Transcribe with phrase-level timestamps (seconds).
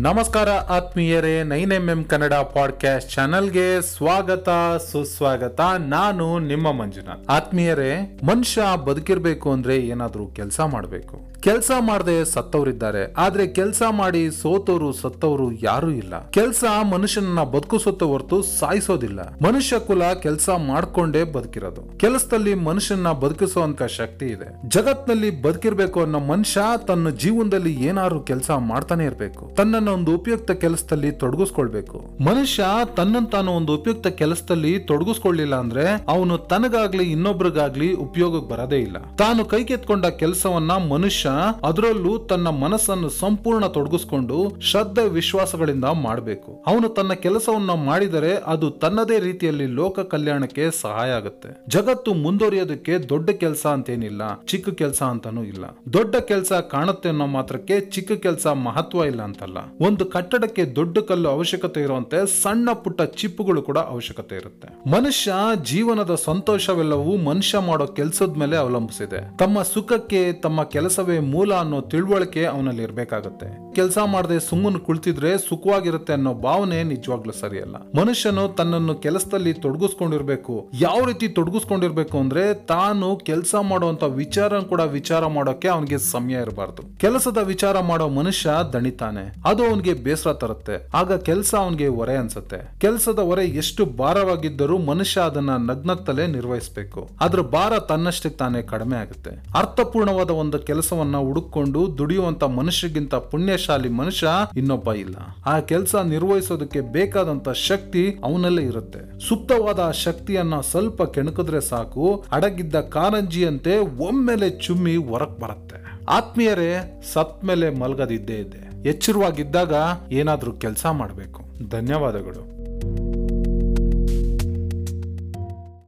[0.00, 4.48] ನಮಸ್ಕಾರ ಆತ್ಮೀಯರೇ, nine M M Kannada podcast ಚಾನಲ್ಗೆ ಸ್ವಾಗತ,
[4.92, 5.60] ಸುಸ್ವಾಗತ.
[5.78, 7.30] ನಾನು ನಿಮ್ಮ ಮಂಜುನಾಥ್.
[7.30, 11.36] ಆತ್ಮೀಯರೇ, ಮನುಷ್ಯ ಬದುಕಿರ್ಬೇಕು ಅಂದ್ರೆ ಏನಾದ್ರೂ ಕೆಲಸ ಮಾಡಬೇಕು.
[11.40, 13.12] ಕೆಲಸ ಮಾಡದೆ ಸತ್ತವರಿದ್ದಾರೆ.
[13.12, 16.30] ಆದ್ರೆ ಕೆಲಸ ಮಾಡಿ ಸೋತವರು ಸತ್ತವರು ಯಾರು ಇಲ್ಲ.
[16.30, 19.20] ಕೆಲಸ ಮನುಷ್ಯನನ್ನ ಬದುಕಿಸುತ್ತೆ ಹೊರತು ಸಾಯಿಸೋದಿಲ್ಲ.
[19.20, 21.98] ಮನುಷ್ಯ ಕುಲ ಕೆಲಸ ಮಾಡ್ಕೊಂಡೇ ಬದುಕಿರೋದು.
[21.98, 24.68] ಕೆಲಸದಲ್ಲಿ ಮನುಷ್ಯನ ಬದುಕಿಸುವಂತ ಶಕ್ತಿ ಇದೆ.
[24.68, 29.50] ಜಗತ್ನಲ್ಲಿ ಬದುಕಿರ್ಬೇಕು ಅನ್ನೋ ಮನುಷ್ಯ ತನ್ನ ಜೀವನದಲ್ಲಿ ಏನಾದ್ರು ಕೆಲಸ ಮಾಡ್ತಾನೆ ಇರ್ಬೇಕು.
[29.86, 31.98] ತನ್ನನ್ನ ಒಂದು ಉಪಯುಕ್ತ ಕೆಲಸದಲ್ಲಿ ತೊಡಗಿಸ್ಕೊಳ್ಬೇಕು.
[32.24, 32.64] ಮನುಷ್ಯ
[32.96, 38.98] ತನ್ನಂತಾನು ತಾನು ಒಂದು ಉಪಯುಕ್ತ ಕೆಲಸದಲ್ಲಿ ತೊಡಗಿಸ್ಕೊಳ್ಳಿಲ್ಲ ಅಂದ್ರೆ ಅವನು ತನಗಾಗ್ಲಿ ಇನ್ನೊಬ್ರಿಗಾಗ್ಲಿ ಉಪಯೋಗಕ್ಕೆ ಬರದೇ ಇಲ್ಲ.
[39.16, 41.30] ತಾನು ಕೈಗೆತ್ಕೊಂಡ ಕೆಲಸವನ್ನ ಮನುಷ್ಯ
[41.64, 46.50] ಅದರಲ್ಲೂ ತನ್ನ ಮನಸ್ಸನ್ನು ಸಂಪೂರ್ಣ ತೊಡಗಿಸ್ಕೊಂಡು ಶ್ರದ್ಧೆ ವಿಶ್ವಾಸಗಳಿಂದ ಮಾಡಬೇಕು.
[46.66, 51.50] ಅವನು ತನ್ನ ಕೆಲಸವನ್ನ ಮಾಡಿದರೆ ಅದು ತನ್ನದೇ ರೀತಿಯಲ್ಲಿ ಲೋಕ ಕಲ್ಯಾಣಕ್ಕೆ ಸಹಾಯ ಆಗುತ್ತೆ.
[51.68, 55.64] ಜಗತ್ತು ಮುಂದುವರಿಯೋದಕ್ಕೆ ದೊಡ್ಡ ಕೆಲಸ ಅಂತೇನಿಲ್ಲ, ಚಿಕ್ಕ ಕೆಲಸ ಅಂತಾನೂ ಇಲ್ಲ.
[55.92, 59.58] ದೊಡ್ಡ ಕೆಲಸ ಕಾಣುತ್ತೆ ಅನ್ನೋ ಮಾತ್ರಕ್ಕೆ ಚಿಕ್ಕ ಕೆಲಸ ಮಹತ್ವ ಇಲ್ಲ ಅಂತಲ್ಲ.
[59.80, 64.90] ಒಂದು ಕಟ್ಟಡಕ್ಕೆ ದೊಡ್ಡ ಕಲ್ಲು ಅವಶ್ಯಕತೆ ಇರುವಂತೆ ಸಣ್ಣ ಪುಟ್ಟ ಚಿಪ್ಪುಗಳು ಕೂಡ ಅವಶ್ಯಕತೆ ಇರುತ್ತೆ.
[64.90, 65.32] ಮನುಷ್ಯ
[65.64, 69.36] ಜೀವನದ ಸಂತೋಷವೆಲ್ಲವೂ ಮನುಷ್ಯ ಮಾಡೋ ಕೆಲಸದ ಮೇಲೆ ಅವಲಂಬಿಸಿದೆ.
[69.36, 73.74] ತಮ್ಮ ಸುಖಕ್ಕೆ, ತಮ್ಮ ಕೆಲಸವೇ ಮೂಲ ಅನ್ನೋ ತಿಳುವಳಿಕೆ ಅವನಲ್ಲಿ ಇರ್ಬೇಕಾಗತ್ತೆ.
[73.74, 77.74] ಕೆಲಸ ಮಾಡದೆ ಸುಮ್ಮನೆ ಕುಳಿತಿದ್ರೆ ಸುಖವಾಗಿರುತ್ತೆ ಅನ್ನೋ ಭಾವನೆ ನಿಜವಾಗ್ಲೂ ಸರಿಯಲ್ಲ.
[77.74, 80.70] ಮನುಷ್ಯನು ತನ್ನನ್ನು ಕೆಲಸದಲ್ಲಿ ತೊಡಗಿಸ್ಕೊಂಡಿರ್ಬೇಕು.
[80.80, 86.98] ಯಾವ ರೀತಿ ತೊಡಗಿಸ್ಕೊಂಡಿರ್ಬೇಕು ಅಂದ್ರೆ ತಾನು ಕೆಲಸ ಮಾಡುವಂತ ವಿಚಾರ ಕೂಡ ವಿಚಾರ ಮಾಡೋಕೆ ಅವನಿಗೆ ಸಮಯ ಇರಬಾರ್ದು.
[86.98, 89.34] ಕೆಲಸದ ವಿಚಾರ ಮಾಡೋ ಮನುಷ್ಯ ದಣಿತಾನೆ.
[89.56, 90.88] ಅದು ಅವನಿಗೆ ಬೇಸರ ತರುತ್ತೆ.
[90.94, 92.78] ಆಗ ಕೆಲಸ ಅವನಿಗೆ ಹೊರೆ ಅನ್ಸುತ್ತೆ.
[92.78, 97.08] ಕೆಲಸದ ಹೊರೆ ಎಷ್ಟು ಭಾರವಾಗಿದ್ದರೂ ಮನುಷ್ಯ ಅದನ್ನ ನಗ್ನತ್ತಲೇ ನಿರ್ವಹಿಸಬೇಕು.
[97.20, 99.30] ಅದ್ರ ಭಾರ ತನ್ನಷ್ಟಕ್ಕೆ ತಾನೇ ಕಡಿಮೆ ಆಗುತ್ತೆ.
[99.54, 105.16] ಅರ್ಥಪೂರ್ಣವಾದ ಒಂದು ಕೆಲಸವನ್ನ ಹುಡುಕೊಂಡು ದುಡಿಯುವಂತ ಮನುಷ್ಯಗಿಂತ ಪುಣ್ಯಶಾಲಿ ಮನುಷ್ಯ ಇನ್ನೊಬ್ಬ ಇಲ್ಲ.
[105.46, 109.28] ಆ ಕೆಲಸ ನಿರ್ವಹಿಸೋದಕ್ಕೆ ಬೇಕಾದಂತ ಶಕ್ತಿ ಅವನಲ್ಲೇ ಇರುತ್ತೆ.
[109.28, 115.86] ಸುಪ್ತವಾದ ಶಕ್ತಿಯನ್ನ ಸ್ವಲ್ಪ ಕೆಣಕಿದ್ರೆ ಸಾಕು, ಅಡಗಿದ್ದ ಕಾರಂಜಿಯಂತೆ ಒಮ್ಮೆಲೆ ಚುಮ್ಮಿ ಹೊರಕ್ ಬರುತ್ತೆ.
[116.08, 118.65] ಆತ್ಮೀಯರೇ ಸತ್ ಮೇಲೆ ಮಲ್ಗದಿದ್ದೇ ಇದೆ.
[118.86, 119.74] ಎಚ್ಚರವಾಗಿದ್ದಾಗ
[120.12, 121.42] ಏನಾದರೂ ಕೆಲಸ ಮಾಡಬೇಕು.
[121.68, 122.65] ಧನ್ಯವಾದಗಳು.